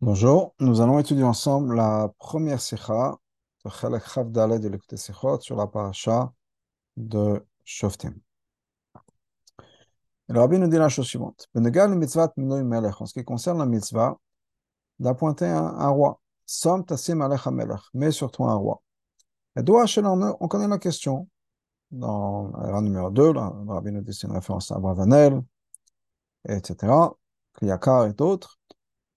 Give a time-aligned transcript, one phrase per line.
[0.00, 3.18] Bonjour, nous allons étudier ensemble la première sikha
[3.64, 6.32] de Chelek Chav Dalet de l'écouter Sichot sur la paracha
[6.96, 8.14] de Shoftim.
[10.28, 11.48] Le rabbi nous dit la chose suivante.
[11.52, 14.16] En ce qui concerne la mitzvah,
[15.00, 16.20] d'appointer un, roi.
[16.46, 18.80] Som tasim alech melech, mets sur toi un roi.
[19.56, 21.28] Et on connaît la question.
[21.90, 25.42] Dans la numéro 2, le rabbi nous dit c'est une référence à Abravanel,
[26.48, 26.92] etc.,
[27.54, 28.57] Kriyakar et d'autres.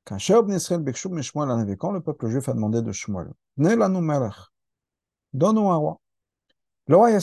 [0.03, 3.31] Quand le peuple juif a demandé de Shmuel,
[5.33, 5.99] donne-nous un roi.
[6.87, 7.19] Le roi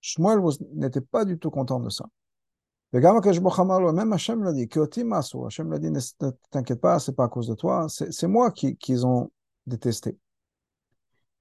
[0.00, 0.40] Shmuel
[0.74, 2.04] n'était pas du tout content de ça.
[2.92, 6.00] Même Hachem l'a dit, Hachem l'a dit, ne
[6.50, 9.30] t'inquiète pas, c'est pas à cause de toi, c'est moi qu'ils qui ont
[9.66, 10.16] détesté.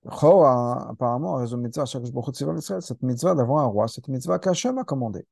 [0.06, 5.26] Apparemment, cette mitzvah d'avoir un roi, cette mitzvah qu'Hachem a commandé.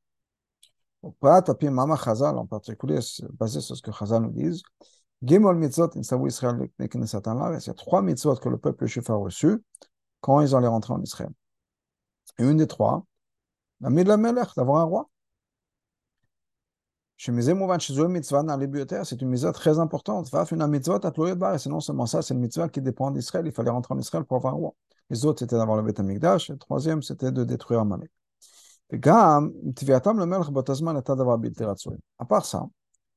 [1.05, 2.99] En particulier,
[3.33, 4.61] basé sur ce que Chazal nous dit,
[5.21, 5.39] il y a
[7.75, 9.63] trois mitzvot que le peuple juif a reçus
[10.21, 11.29] quand ils allaient rentrer en Israël?
[12.39, 13.05] Et une des trois,
[13.79, 15.09] d'avoir un roi.
[17.17, 20.27] C'est une mitzvah très importante.
[20.27, 23.45] C'est non seulement ça, c'est une mitzvah qui dépend d'Israël.
[23.45, 24.73] Il fallait rentrer en Israël pour avoir un roi.
[25.09, 26.49] Les autres, c'était d'avoir le Beth Amikdash.
[26.49, 28.11] Le troisième, c'était de détruire Amalek.
[32.19, 32.67] À part ça,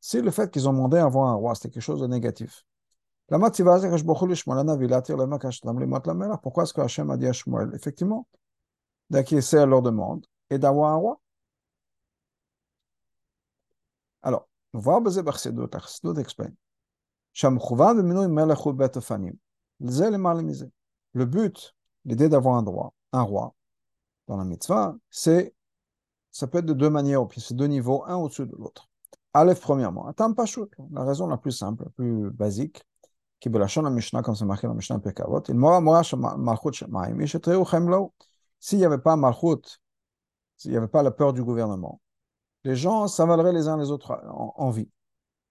[0.01, 2.65] si le fait qu'ils ont demandé à avoir un roi, c'était quelque chose de négatif.
[6.43, 8.27] Pourquoi est-ce que Hachem a dit à Shmuel, effectivement,
[9.11, 11.21] leur demande et d'avoir un roi
[14.23, 14.49] Alors.
[21.13, 22.65] Le but, l'idée d'avoir un
[23.13, 23.55] un roi,
[24.27, 25.55] dans la mitzvah, c'est
[26.39, 28.89] ça peut être de deux manières, puis c'est deux niveaux, un au-dessus de l'autre.
[29.35, 32.85] Aleph, premièrement, la raison la plus simple, la plus basique,
[33.41, 37.27] qui est la Mishnah, comme c'est marqué dans la Mishnah Pekavot, il malchut shemaim,
[38.61, 39.81] s'il n'y avait pas malchut,
[40.57, 42.01] s'il n'y avait pas la peur du gouvernement,
[42.63, 44.89] les gens s'avaleraient les uns les autres en, vie.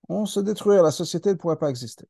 [0.07, 2.07] On se détruirait, la société ne pourrait pas exister.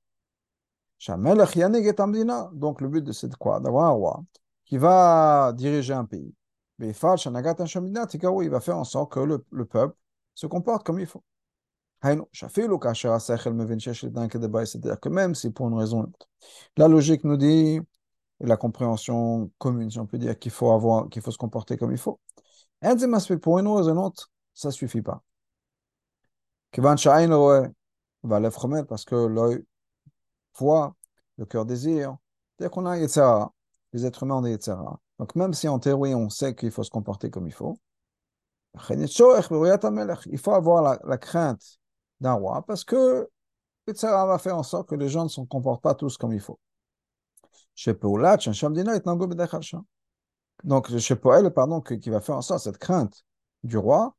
[2.53, 3.59] Donc le but de c'est quoi?
[3.59, 4.23] D'avoir un roi
[4.65, 6.36] qui va diriger un pays
[6.79, 9.95] il va faire en sorte que le, le peuple
[10.35, 11.23] se comporte comme il faut.
[12.03, 12.25] C'est-à-dire
[14.99, 16.11] que même si pour une raison,
[16.77, 17.79] la logique nous dit,
[18.39, 21.77] et la compréhension commune, si on peut dire, qu'il faut avoir, qu'il faut se comporter
[21.77, 22.19] comme il faut.
[23.41, 25.23] Pour une raison ou une autre, ça ne suffit pas.
[28.87, 29.63] Parce que l'œil
[30.57, 30.95] voit,
[31.37, 32.17] le cœur désire.
[32.57, 32.97] C'est-à-dire qu'on a
[33.93, 34.53] les êtres humains ont des
[35.19, 37.79] donc, même si en théorie, on sait qu'il faut se comporter comme il faut,
[38.89, 41.79] il faut avoir la, crainte
[42.19, 43.27] d'un roi parce que
[43.95, 46.39] ça va faire en sorte que les gens ne se comportent pas tous comme il
[46.39, 46.59] faut.
[50.63, 53.23] Donc, Poël, pardon, qui va faire en sorte, cette crainte
[53.63, 54.15] du roi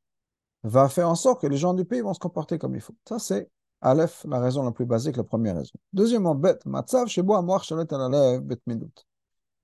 [0.64, 2.94] va faire en sorte que les gens du pays vont se comporter comme il faut.
[3.08, 3.48] Ça, c'est
[3.81, 5.75] Aleph, la raison la plus basique, la première raison.
[5.92, 6.58] Deuxièmement, Bet.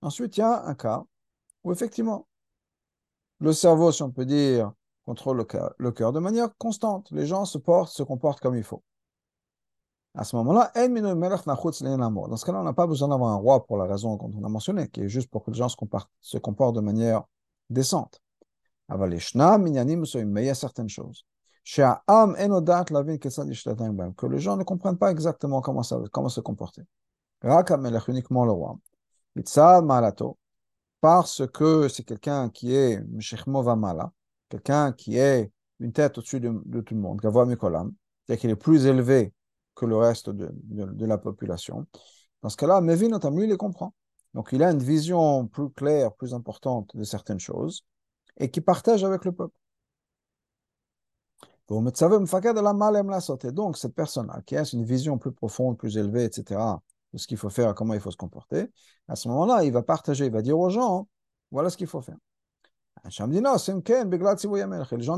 [0.02, 1.04] Ensuite, il y a un cas
[1.64, 2.26] où effectivement,
[3.40, 4.72] le cerveau, si on peut dire,
[5.04, 5.44] contrôle
[5.78, 7.10] le cœur, de manière constante.
[7.10, 8.82] Les gens se portent, se comportent comme il faut.
[10.14, 13.86] À ce moment-là, dans ce cas-là, on n'a pas besoin d'avoir un roi pour la
[13.86, 17.24] raison qu'on a mentionné, qui est juste pour que les gens se comportent, de manière
[17.68, 18.22] décente.
[18.88, 21.26] Mais il y a certaines choses.
[21.64, 26.82] Que les gens ne comprennent pas exactement comment, ça, comment se comporter.
[27.42, 28.78] Uniquement le roi
[31.04, 32.98] parce que c'est quelqu'un qui est
[33.76, 34.10] Mala,
[34.48, 39.34] quelqu'un qui est une tête au-dessus de, tout le monde, c'est-à-dire qu'il est plus élevé
[39.74, 41.86] que le reste de, de, la population.
[42.40, 43.92] Dans ce cas-là, Mevin, notamment, lui, il les comprend.
[44.32, 47.84] Donc, il a une vision plus claire, plus importante de certaines choses
[48.38, 49.58] et qui partage avec le peuple.
[51.68, 51.98] Donc,
[53.76, 56.58] cette personne-là, qui a une vision plus profonde, plus élevée, etc.,
[57.18, 58.70] ce qu'il faut faire, comment il faut se comporter,
[59.08, 61.08] à ce moment-là, il va partager, il va dire aux gens,
[61.50, 62.16] voilà ce qu'il faut faire.
[63.04, 63.28] Les gens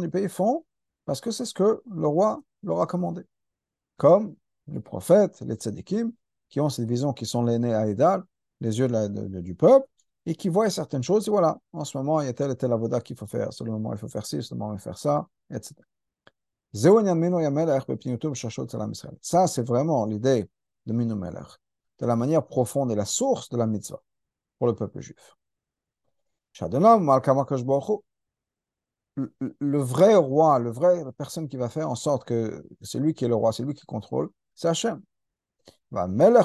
[0.01, 0.65] du pays font
[1.05, 3.23] parce que c'est ce que le roi leur a commandé.
[3.97, 4.35] Comme
[4.67, 6.13] le prophète, les tzadikim,
[6.49, 8.23] qui ont cette vision, qui sont les nez à Edal,
[8.61, 8.89] les yeux
[9.43, 9.87] du peuple,
[10.27, 12.57] et qui voient certaines choses, et voilà, en ce moment, il y a tel et
[12.57, 14.85] tel avoda qu'il faut faire, ce moment, il faut faire ci, ce moment, il faut
[14.85, 15.75] faire ça, etc.
[19.21, 20.49] Ça, c'est vraiment l'idée
[20.87, 21.15] de Minu
[21.99, 24.03] de la manière profonde et la source de la mitzvah
[24.59, 25.37] pour le peuple juif.
[29.61, 33.25] Le vrai roi, le vrai personne qui va faire en sorte que c'est lui qui
[33.25, 35.03] est le roi, c'est lui qui contrôle, c'est Hachem.
[35.91, 36.41] Le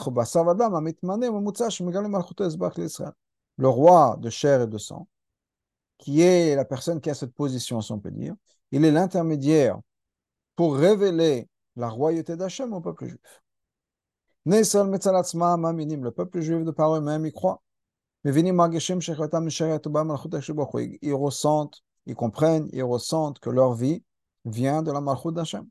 [3.67, 5.07] roi de chair et de sang,
[5.97, 8.35] qui est la personne qui a cette position, si on peut dire,
[8.71, 9.79] il est l'intermédiaire
[10.55, 13.41] pour révéler la royauté d'Hachem au peuple juif.
[14.45, 17.61] Le peuple juif de par eux-mêmes y croit.
[18.23, 18.51] Ils
[21.13, 24.03] ressentent, ils comprennent, ils ressentent que leur vie
[24.45, 25.67] vient de la malchut d'Hachem.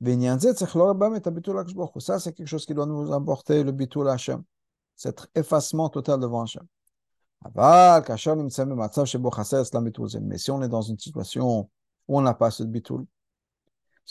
[0.00, 4.44] Ça, c'est quelque chose qui doit nous apporter le bitul Hachem,
[4.94, 6.66] cet effacement total devant Hachem.
[10.22, 11.70] Mais si on est dans une situation
[12.08, 13.04] où on n'a pas ce bitul,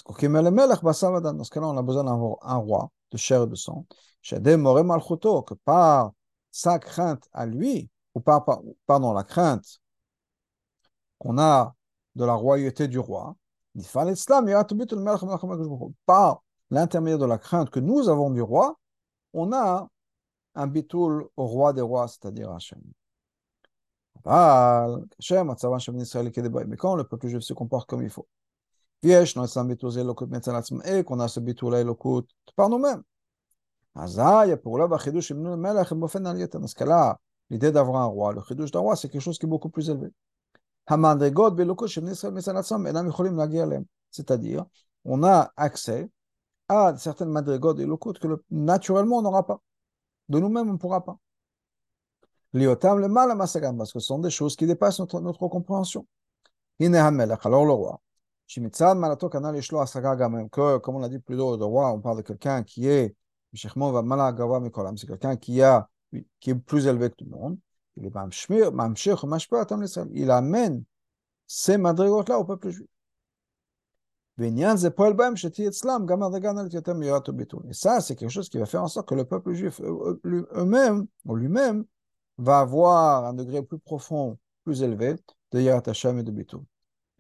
[0.04, 3.86] dans ce cas-là, on a besoin d'avoir un roi de chair et de sang,
[4.22, 6.12] que par
[6.52, 8.46] sa crainte à lui, ou par,
[8.86, 9.80] pardon, la crainte
[11.20, 11.76] qu'on a
[12.16, 13.36] de la royauté du roi,
[13.94, 14.06] par
[16.70, 18.78] l'intermédiaire de la crainte que nous avons du roi,
[19.34, 19.88] on a
[20.56, 22.82] un bitoul au roi des rois, c'est-à-dire Hachem.
[26.68, 28.28] Mais quand le peuple juif se comporte comme il faut,
[29.04, 29.14] et
[31.04, 31.84] qu'on a ce bitoul à
[32.56, 33.04] par nous-mêmes,
[33.96, 34.08] dans
[36.68, 39.50] ce cas-là, l'idée d'avoir un roi, le chidouche d'un roi, c'est quelque chose qui est
[39.50, 40.10] beaucoup plus élevé.
[44.12, 44.66] C'est-à-dire,
[45.06, 46.10] on a accès
[46.70, 47.86] à certaines madrigot et
[48.20, 49.62] que naturellement on n'aura pas.
[50.30, 51.18] De nous-mêmes, on ne pourra pas.
[52.54, 56.06] Liotam le mal parce que ce sont des choses qui dépassent notre, notre compréhension.
[56.80, 58.02] Alors le roi.
[58.48, 58.70] Que,
[60.78, 63.16] comme on l'a dit plus tôt, le roi, on parle de quelqu'un qui est
[63.54, 65.90] c'est quelqu'un qui, a,
[66.40, 67.58] qui est plus élevé que tout le monde.
[70.14, 70.84] Il amène
[71.48, 72.88] ces madrigotes-là au peuple juif.
[74.40, 74.52] Et
[77.74, 81.36] ça, c'est quelque chose qui va faire en sorte que le peuple juif eux-mêmes, ou
[81.36, 81.86] lui-même,
[82.38, 85.16] va avoir un degré plus profond, plus élevé
[85.52, 86.62] de Yarat Hashem et de Bitul.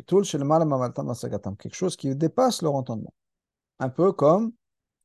[0.05, 3.13] Quelque chose qui dépasse leur entendement.
[3.79, 4.53] Un peu comme,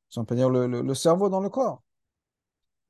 [0.09, 1.83] si on peut dire, le, cerveau dans le corps.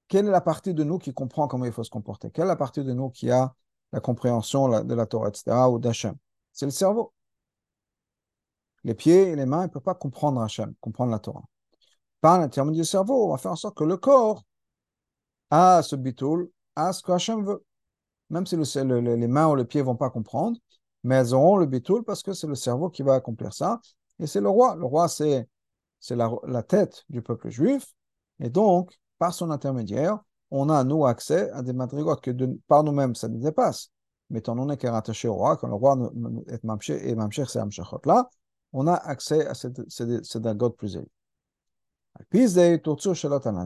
[0.09, 2.31] Quelle est la partie de nous qui comprend comment il faut se comporter?
[2.31, 3.55] Quelle est la partie de nous qui a
[3.93, 6.17] la compréhension de la Torah, etc., ou d'Hachem?
[6.53, 7.13] C'est le cerveau.
[8.85, 11.45] Les pieds et les mains ne peuvent pas comprendre Hachem, comprendre la Torah.
[12.21, 14.45] Par l'intermédiaire du cerveau, on va faire en sorte que le corps
[15.51, 17.65] a ce bitoul, a ce que Hachem veut.
[18.31, 20.59] Même si le, les mains ou les pieds ne vont pas comprendre,
[21.05, 23.81] mais elles auront le bitoul parce que c'est le cerveau qui va accomplir ça.
[24.19, 24.77] Et c'est le roi.
[24.77, 25.49] Le roi, c'est
[26.11, 27.95] la, la tête du peuple juif.
[28.41, 30.19] Et donc, par son intermédiaire,
[30.51, 32.31] on a, nous, accès à des madrigotes que
[32.69, 33.91] par nous-mêmes, ça nous dépasse.
[34.31, 35.97] Mais étant donné qu'elle est rattachée au roi, quand le roi
[36.49, 37.61] est mamché, et mamché, c'est
[38.05, 38.29] là,
[38.73, 41.11] on a accès à cette, cette plus élevée.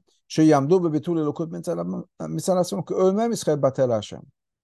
[2.83, 4.23] qu'eux-mêmes ils seraient battus à Hachem.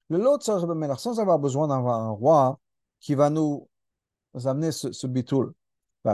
[0.08, 2.58] Le lot sans avoir besoin d'avoir un roi
[3.00, 3.68] qui va nous
[4.44, 5.52] amener ce, ce bitoul.
[6.04, 6.10] Et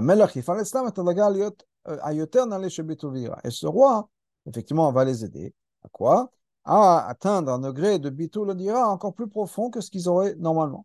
[3.51, 4.09] ce roi,
[4.47, 5.55] effectivement, va les aider.
[5.83, 6.31] À quoi?
[6.65, 10.85] À atteindre un degré de bitoul dira encore plus profond que ce qu'ils auraient normalement.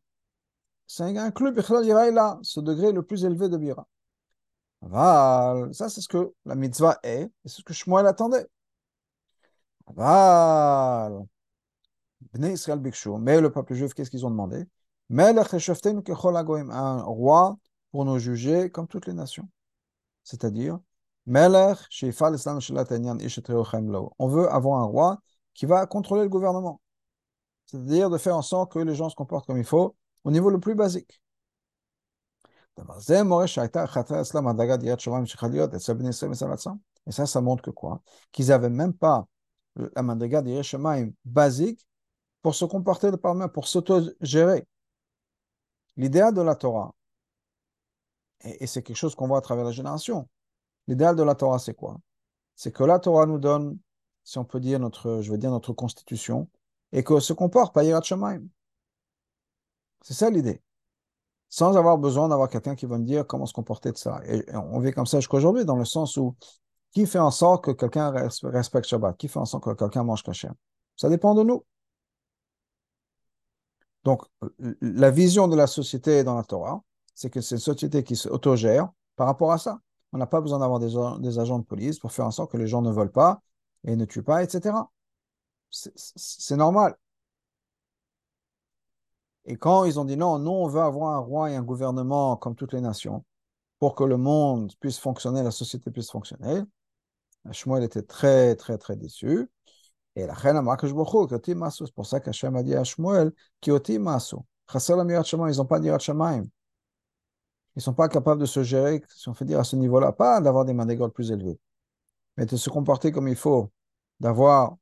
[1.00, 3.88] Inclus, là, ce degré le plus élevé de bira.
[5.72, 8.48] Ça, c'est ce que la mitzvah est, et c'est ce que Shmuel attendait.
[9.88, 11.26] Aval.
[12.36, 12.82] Israël
[13.20, 14.66] Mais le peuple juif, qu'est-ce qu'ils ont demandé?
[15.10, 17.58] Un roi
[17.92, 19.48] pour nous juger comme toutes les nations.
[20.24, 20.80] C'est-à-dire,
[21.26, 21.32] on
[24.28, 25.22] veut avoir un roi
[25.54, 26.82] qui va contrôler le gouvernement.
[27.66, 30.50] C'est-à-dire de faire en sorte que les gens se comportent comme il faut au niveau
[30.50, 31.22] le plus basique.
[37.06, 38.02] Et ça, ça montre que quoi?
[38.32, 39.28] Qu'ils n'avaient même pas
[39.96, 40.62] la madriga des
[41.26, 41.88] basique
[42.42, 44.68] pour se comporter de par pour s'auto-gérer.
[45.98, 46.94] L'idéal de la Torah,
[48.42, 50.28] et, c'est quelque chose qu'on voit à travers la génération,
[50.88, 51.98] l'idéal de la Torah, c'est quoi?
[52.56, 53.80] C'est que la Torah nous donne,
[54.24, 56.50] si on peut dire, notre, je veux dire, notre constitution,
[56.92, 58.44] et que se comporte par Yirat Shemaim.
[60.04, 60.62] C'est ça l'idée.
[61.50, 64.22] Sans avoir besoin d'avoir quelqu'un qui va me dire comment se comporter de ça.
[64.26, 66.36] Et on vit comme ça jusqu'à aujourd'hui, dans le sens où
[66.94, 68.12] qui fait en sorte que quelqu'un
[68.44, 69.18] respecte Shabbat?
[69.18, 70.50] Qui fait en sorte que quelqu'un mange kasher?
[70.96, 71.66] Ça dépend de nous.
[74.04, 74.24] Donc,
[74.82, 76.84] la vision de la société dans la Torah,
[77.16, 79.80] c'est que c'est une société qui s'autogère par rapport à ça.
[80.12, 82.68] On n'a pas besoin d'avoir des, agents de police pour faire en sorte que les
[82.68, 83.42] gens ne volent pas
[83.86, 84.76] et ne tuent pas, etc.
[85.72, 86.96] c'est normal.
[89.46, 92.38] Et quand ils ont dit non, nous, on veut avoir un roi et un gouvernement
[92.38, 93.26] comme toutes les nations,
[93.80, 96.62] pour que le monde puisse fonctionner, la société puisse fonctionner,
[97.52, 99.50] Shmuel était très, très, très déçu.
[100.16, 103.32] Et la reine a c'est pour ça qu'Hachem a dit à Shmuel,
[103.62, 104.38] Kioti Masu.
[104.74, 106.44] Ils n'ont pas dit Shamaim.
[106.44, 110.12] Ils ne sont pas capables de se gérer, si on fait dire à ce niveau-là,
[110.12, 111.60] pas d'avoir des mandégoles plus élevés,
[112.38, 113.72] mais de se comporter comme il faut,
[114.20, 114.78] d'avoir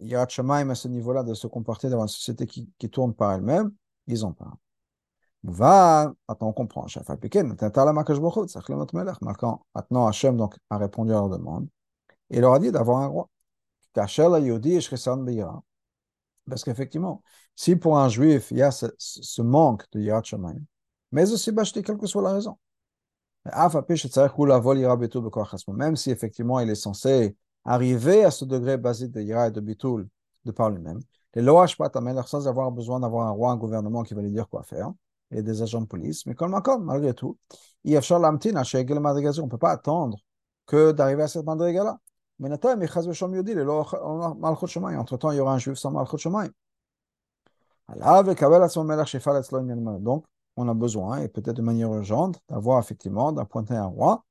[0.00, 3.72] Yirat Shamaim à ce niveau-là, de se comporter, d'avoir une société qui, tourne par elle-même,
[4.06, 4.52] ils n'ont pas.
[5.44, 6.86] Va, attends, on comprend.
[9.74, 11.68] Maintenant, Hachem donc, a répondu à leur demande
[12.30, 13.28] et leur a dit d'avoir un roi.
[13.94, 14.16] Parce
[16.64, 17.22] qu'effectivement,
[17.54, 20.60] si pour un juif, il y a ce, ce manque de Yirat Shamaim,
[21.12, 22.56] mais aussi Bashti, quelle que soit la raison.
[25.68, 29.60] Même si effectivement il est censé arriver à ce degré basique de Yira et de
[29.60, 30.08] Bitul
[30.44, 31.00] de par lui-même,
[31.34, 34.62] les lois sans avoir besoin d'avoir un roi, un gouvernement qui va lui dire quoi
[34.62, 34.92] faire,
[35.30, 37.38] et des agents de police, mais comme malgré tout,
[37.84, 40.18] on ne peut pas attendre
[40.66, 41.98] que d'arriver à cette madriga-là.
[42.38, 42.80] Mais entre-temps,
[45.30, 46.48] il y aura un juif sans Malchut Shemaim.
[50.00, 50.24] Donc,
[50.56, 54.24] on a besoin, et peut-être de manière urgente, d'avoir effectivement, d'appointer un roi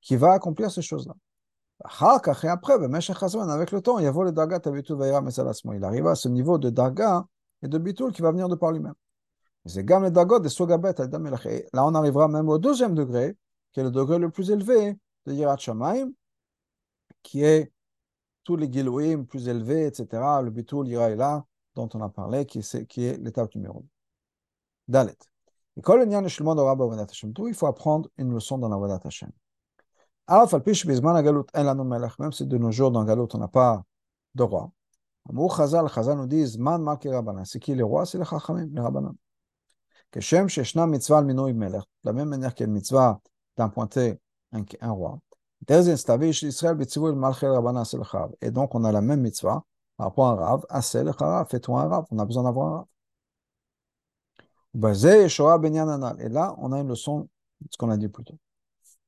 [0.00, 1.14] qui va accomplir ces choses-là.
[1.84, 7.26] Et après, avec le temps, il arrive à ce niveau de Daga
[7.62, 8.94] et de Bitul qui va venir de par lui-même.
[9.64, 13.36] Là, on arrivera même au deuxième degré,
[13.72, 16.12] qui est le degré le plus élevé de Yirat Shamaim,
[17.22, 17.72] qui est
[18.44, 20.06] tous les Gilouim plus élevés, etc.
[20.42, 23.86] Le Bitul Yiraïla, dont on a parlé, qui est, qui est l'étape numéro 2.
[24.88, 25.16] Dalet.
[25.76, 25.82] Il
[27.54, 29.30] faut apprendre une leçon dans la Vadat Hashem
[30.27, 33.27] Alaf al pish bizman galut en lanu melech, même si de nos jours dans Galut
[33.33, 33.83] on n'a pas
[34.35, 34.71] de roi.
[35.29, 37.45] Amou Chazal, Chazal nous dit, man marqué Rabbanan.
[37.45, 39.15] C'est qui les rois C'est les Chachamim, les Rabbanan.
[40.11, 43.21] כשם שישנה מצווה על מינוי מלך, de la même manière qu'il y a une mitzvah
[43.57, 44.19] d'appointer
[44.51, 45.19] un, un roi,
[48.41, 49.63] et donc on a la même mitzvah
[49.95, 52.67] par rapport à un rav, assez le charav, fais-toi un rav, on a besoin d'avoir
[52.73, 52.87] un rav.
[56.19, 57.27] Et là, on a une leçon
[57.59, 58.39] de ce qu'on a dit plus tôt.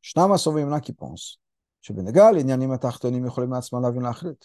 [0.01, 1.41] Shnama Sovim là qui pense.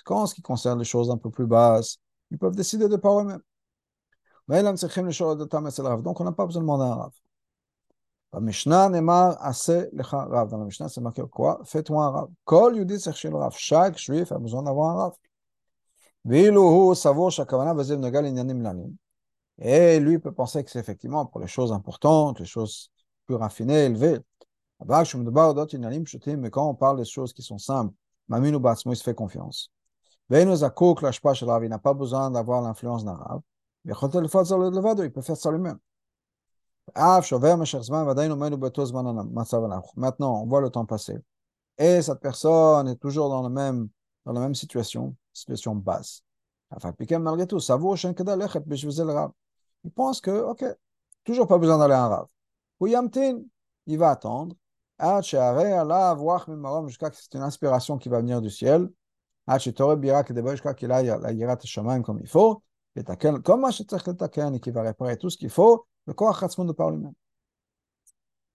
[0.05, 1.98] Quand ce qui concerne choses un peu plus basses,
[2.31, 3.41] ils peuvent décider de par eux-mêmes.
[4.48, 6.83] Donc, on n'a pas besoin de demander
[8.41, 8.89] Mishnah,
[10.89, 11.22] c'est marqué
[12.01, 12.29] un.
[13.57, 15.13] Chaque juif a besoin d'avoir un Rav.
[19.60, 22.91] Et lui peut penser que c'est effectivement pour les choses importantes, les choses
[23.25, 24.19] plus raffinées, élevées.
[24.85, 27.93] Mais quand on parle des choses qui sont simples,
[28.29, 29.71] il se fait confiance.
[30.29, 33.41] Il n'a pas besoin d'avoir l'influence d'un Rav.
[33.85, 33.93] Il
[35.11, 35.79] peut faire ça lui-même.
[39.95, 41.17] Maintenant, on voit le temps passer.
[41.77, 43.49] Et cette personne est toujours dans, la
[44.39, 46.23] même situation, situation basse.
[47.19, 50.65] Malgré tout, ça vaut Il pense que, ok,
[51.23, 52.27] toujours pas besoin d'aller en Rav.
[53.85, 54.55] Il va attendre
[56.87, 58.88] Jusqu'à que c'est une inspiration qui va venir du ciel.
[59.49, 61.58] Jusqu'à qu'il aille la Yirat
[62.04, 62.62] comme il faut.
[63.44, 66.90] Comme מה שצריך לתקן, qui va réparer tout ce qu'il faut, בכוח עצמו de par
[66.90, 67.12] lui-même.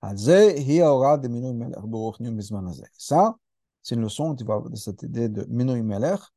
[0.02, 2.86] אז זה היא ההוראה דמינוי מלך ברוחניות בזמן הזה.
[2.98, 3.32] Ça,
[3.82, 6.30] c'est une leçon tu vois, de cette idée de מינוי מלך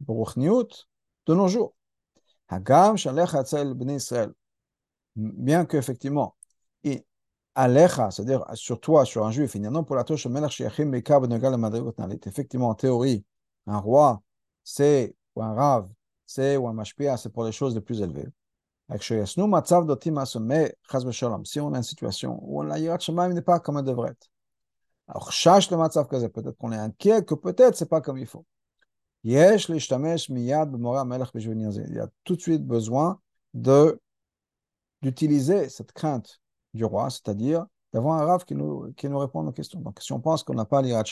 [0.00, 0.84] ברוחניות
[1.28, 1.72] de nos jours.
[2.50, 4.32] הגם שעליך יצא אל בני ישראל,
[5.18, 6.34] bien qu'effectivement,
[7.55, 9.55] Alecha, c'est-à-dire sur toi, sur un juif,
[12.25, 13.25] effectivement, en théorie,
[13.65, 14.21] un roi,
[14.63, 15.89] c'est, ou un rave,
[16.25, 18.27] c'est, ou un mashpia, c'est pour les choses les plus élevées.
[18.97, 19.53] Si on
[21.73, 24.29] a une situation où la Yirat Shemaim n'est pas comme elle devrait être,
[25.07, 28.25] alors, cherche le matzav kaze, peut-être qu'on est inquiet, que peut-être c'est pas comme il
[28.25, 28.45] faut.
[29.23, 29.57] Il y a
[32.23, 33.19] tout de suite besoin
[35.01, 36.41] d'utiliser cette crainte
[36.75, 39.79] du roi, c'est-à-dire d'avoir un rave qui nous, qui nous répond aux questions.
[39.79, 41.03] Donc, si on pense qu'on n'a pas l'Irat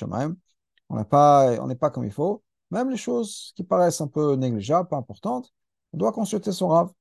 [0.89, 4.97] on n'est pas, comme il faut, même les choses qui paraissent un peu négligeables, pas
[4.97, 5.53] importantes,
[5.93, 6.91] on doit consulter son Rav.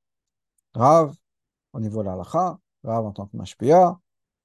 [0.73, 1.13] Rav
[1.73, 3.99] au niveau de la Rav en tant que mashpia.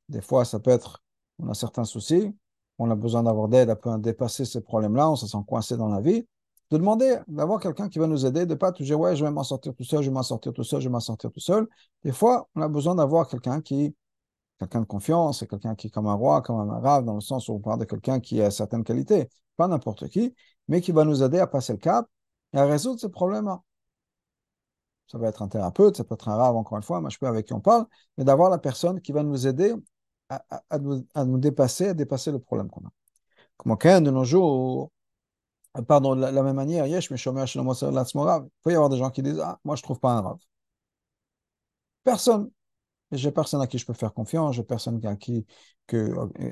[0.09, 1.03] Des fois, ça peut être,
[1.39, 2.35] on a certains soucis,
[2.79, 6.01] on a besoin d'avoir d'aide à dépasser ces problèmes-là, on se sent coincé dans la
[6.01, 6.27] vie.
[6.71, 9.31] De demander d'avoir quelqu'un qui va nous aider, de pas toujours dire, ouais, je vais
[9.31, 11.41] m'en sortir tout seul, je vais m'en sortir tout seul, je vais m'en sortir tout
[11.41, 11.67] seul.
[12.05, 13.95] Des fois, on a besoin d'avoir quelqu'un qui,
[14.59, 17.49] quelqu'un de confiance, quelqu'un qui est comme un roi, comme un arabe, dans le sens
[17.49, 20.35] où on parle de quelqu'un qui a certaines qualités, pas n'importe qui,
[20.69, 22.09] mais qui va nous aider à passer le cap
[22.53, 23.63] et à résoudre ce problème-là.
[25.11, 27.19] Ça va être un thérapeute, ça peut être un rave, encore une fois, moi je
[27.19, 27.87] peux avec qui on parle,
[28.17, 29.75] mais d'avoir la personne qui va nous aider
[30.29, 32.91] à, nous, à nous, dépasser, à dépasser le problème qu'on a.
[33.57, 34.93] Comme aucun de nos jours,
[35.87, 37.25] pardon, de la, même manière, yesh, mais il
[38.63, 40.39] peut y avoir des gens qui disent, ah, moi je trouve pas un rave.
[42.05, 42.51] Personne.
[43.13, 45.47] J'ai personne à qui je peux faire confiance, j'ai personne à qui,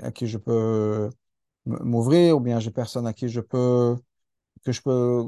[0.02, 1.10] à qui je peux
[1.66, 3.96] m'ouvrir, ou bien j'ai personne à qui je peux,
[4.64, 5.25] que je peux,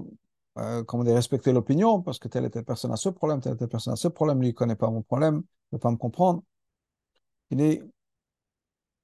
[0.58, 3.54] euh, comment dire, respecter l'opinion, parce que telle et telle personne a ce problème, telle
[3.54, 5.42] et telle personne a ce problème, lui, ne connaît pas mon problème, ne
[5.73, 6.42] peut pas me comprendre.
[7.50, 7.82] Il est,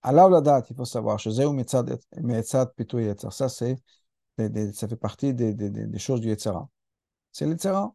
[0.02, 1.56] à la date, il faut savoir, chez Zéou
[2.76, 3.76] Pitou Yetzer, ça, c'est,
[4.72, 6.68] ça fait partie des choses du Yetzera.
[7.32, 7.94] C'est l'Yetzera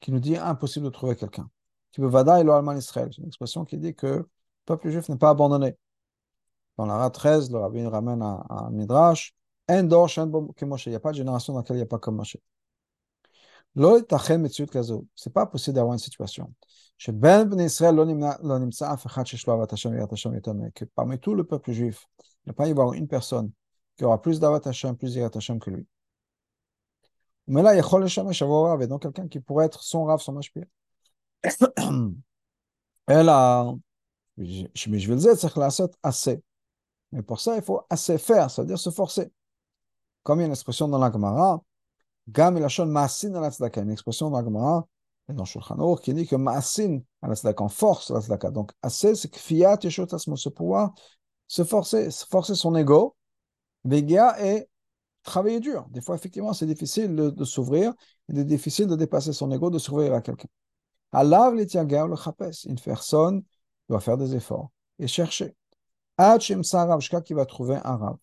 [0.00, 1.50] qui nous dit impossible de trouver quelqu'un.
[1.92, 3.08] Qui Vada et l'Alman Israël.
[3.12, 4.28] C'est une expression qui dit que le
[4.64, 5.76] peuple juif n'est pas abandonné.
[6.78, 9.34] Dans la 13, le rabbin ramène un, un midrash.
[9.68, 12.36] Il n'y a pas de génération dans laquelle il n'y a pas comme Moshe.
[15.14, 16.52] C'est pas possible d'avoir une situation.
[16.98, 17.12] Que
[20.86, 22.06] parmi tout le peuple juif,
[22.46, 23.52] il ne va pas une personne
[23.96, 25.86] qui aura plus d'avat Hashem, plus d'Irat Hashem que lui.
[27.46, 30.64] Mais là, il y a donc quelqu'un qui pourrait être son rave, son mashpir.
[34.38, 36.42] Je vais le dire, c'est assez.
[37.12, 39.30] Mais pour ça, il faut assez faire, c'est-à-dire se forcer.
[40.22, 41.62] Comme il y a une expression dans la Gemara,
[42.28, 44.86] Gam Maasin al une expression dans la Gemara,
[45.28, 48.50] et dans Shulchan qui dit que Maasin al on force la tzedaka.
[48.50, 50.92] Donc, assez, c'est que Fiat Yeshot Asmo, se pouvoir
[51.48, 53.16] se forcer, se forcer son ego,
[53.84, 54.68] Vegia et
[55.24, 55.86] travailler dur.
[55.90, 57.92] Des fois, effectivement, c'est difficile de, de s'ouvrir,
[58.28, 60.48] et c'est difficile de dépasser son ego, de s'ouvrir à quelqu'un.
[61.12, 63.42] Alav le Une personne
[63.88, 65.56] doit faire des efforts et chercher.
[67.00, 68.16] jusqu'à qu'il va trouver un rab.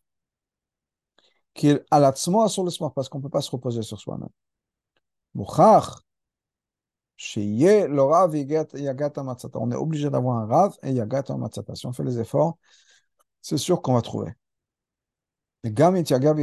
[1.53, 4.29] Qu'il a le parce qu'on ne peut pas se reposer sur soi-même.
[5.35, 5.43] On
[9.71, 11.75] est obligé d'avoir un rav et yagata matzata.
[11.75, 12.57] Si on fait les efforts,
[13.41, 14.33] c'est sûr qu'on va trouver.
[15.63, 16.35] C'est-à-dire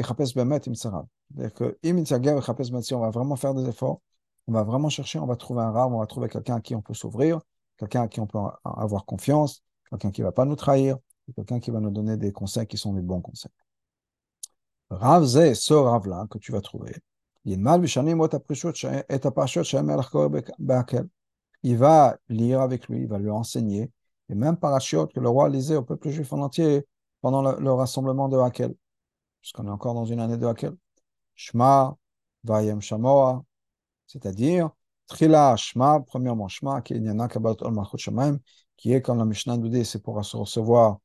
[2.94, 4.00] on va vraiment faire des efforts,
[4.46, 6.74] on va vraiment chercher, on va trouver un rave, on va trouver quelqu'un à qui
[6.74, 7.40] on peut s'ouvrir,
[7.78, 10.98] quelqu'un à qui on peut avoir confiance, quelqu'un qui ne va pas nous trahir,
[11.35, 13.52] quelqu'un qui va nous donner des conseils qui sont des bons conseils.
[14.90, 16.94] Rav Zé, ce Rav-là que tu vas trouver,
[17.46, 17.62] il
[21.76, 23.90] va lire avec lui, il va lui enseigner,
[24.28, 26.87] et même parachutes que le roi lisait au peuple juif en entier
[27.20, 28.74] pendant le, rassemblement de Hakel,
[29.40, 30.76] puisqu'on est encore dans une année de Hakel.
[31.35, 31.96] Shema,
[32.44, 33.42] Vayem Shamoa,
[34.07, 34.71] c'est-à-dire,
[35.07, 37.03] Trila Shema, premièrement Shema, qui est
[38.77, 40.99] qui est comme la Mishnah nous dit, c'est pour recevoir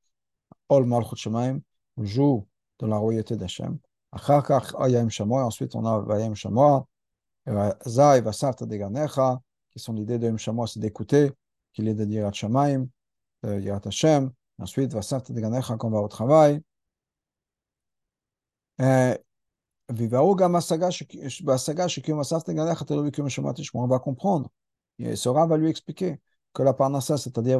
[0.69, 1.59] Ol Malchut Shemaim,
[1.97, 2.47] joue
[2.79, 3.77] de la royauté d'Hachem.
[4.11, 6.87] Ensuite, on a Vayem Shamoa,
[7.85, 9.39] Zai Vasarta Deganecha,
[9.71, 11.31] qui sont l'idée de Yem Shamoa, c'est d'écouter,
[11.73, 12.87] qu'il est de Yirat Shemaim,
[13.43, 14.31] de Hashem.
[14.57, 16.61] Ensuite, Vasarta Deganecha, qu'on va au travail.
[19.89, 19.93] On
[23.87, 24.49] va comprendre.
[24.99, 26.19] Et Sora va lui expliquer
[26.53, 27.59] que la parnassa, c'est-à-dire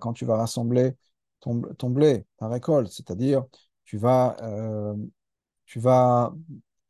[0.00, 0.96] quand tu vas rassembler
[1.40, 3.44] ton, blé, ta récolte, c'est-à-dire
[3.84, 4.36] tu vas,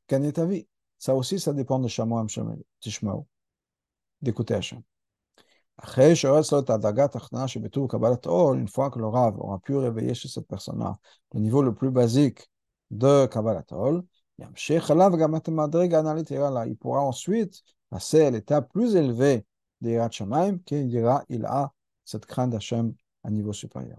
[0.09, 0.67] gagner ta vie.
[0.99, 2.27] Ça aussi, ça dépend de Shamo
[2.81, 3.27] Tishmao,
[4.21, 4.83] d'écouter Hachem.
[5.81, 6.41] Une fois
[8.91, 10.99] que le Rav aura pu réveiller chez cette personne-là
[11.35, 12.51] le niveau le plus basique
[12.91, 13.63] de Kabbalat
[14.39, 14.47] il
[16.77, 19.45] pourra ensuite passer à l'étape plus élevée
[19.81, 21.73] des Yirat Shamaim, qui dira il a
[22.05, 23.99] cette crainte d'Hachem à niveau supérieur.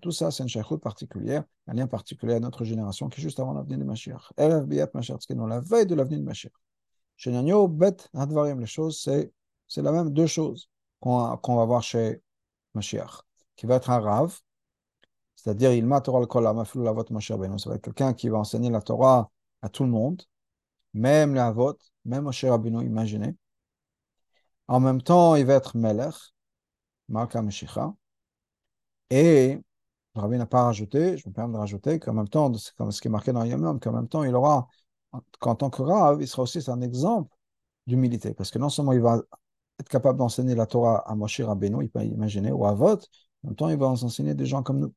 [0.00, 3.38] Tout ça, c'est une shaykhut particulière, un lien particulier à notre génération qui est juste
[3.38, 4.32] avant l'avenir de Mashiach.
[4.36, 6.52] La veille de l'avenir de Mashiach.
[7.24, 9.32] Les choses, c'est,
[9.76, 10.68] la même deux choses
[11.00, 12.20] qu'on, qu'on va voir chez
[12.74, 13.22] Mashiach,
[13.56, 14.40] qui va être un rave,
[15.48, 19.30] c'est-à-dire il m'a Torah ben, ça va être quelqu'un qui va enseigner la Torah
[19.62, 20.22] à tout le monde,
[20.92, 23.34] même les avot, même Moshe Rabbeinu, imaginez.
[24.66, 26.14] En même temps, il va être melech,
[27.08, 27.94] Malka Meshicha.
[29.08, 29.58] Et
[30.14, 33.08] rabbi n'a pas rajouté, je me permets de rajouter qu'en même temps, comme ce qui
[33.08, 34.68] est marqué dans Yom qu'en même temps, il aura,
[35.40, 37.34] qu'en tant que Rav, il sera aussi un exemple
[37.86, 38.34] d'humilité.
[38.34, 39.22] Parce que non seulement il va
[39.80, 42.98] être capable d'enseigner la Torah à Moshe Rabbeinu, il peut imaginer, ou à Vot,
[43.44, 44.94] en même temps, il va enseigner des gens comme nous.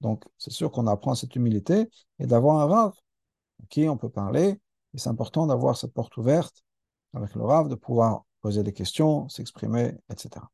[0.00, 2.92] Donc, c'est sûr qu'on apprend cette humilité et d'avoir un Rav
[3.62, 4.58] à qui on peut parler.
[4.94, 6.64] Et c'est important d'avoir cette porte ouverte
[7.14, 10.46] avec le Rav, de pouvoir poser des questions, s'exprimer, etc.